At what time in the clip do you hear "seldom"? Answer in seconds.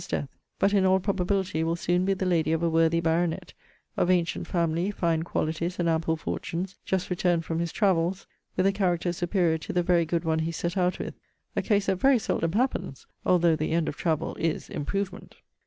12.17-12.53